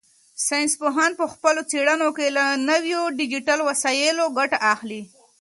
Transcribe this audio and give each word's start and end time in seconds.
ساینس 0.47 0.73
پوهان 0.81 1.11
په 1.19 1.25
خپلو 1.33 1.61
څېړنو 1.71 2.09
کې 2.17 2.27
له 2.37 2.45
نویو 2.69 3.01
ډیجیټل 3.19 3.59
وسایلو 3.69 4.25
ګټه 4.37 4.57
اخلي. 4.73 5.01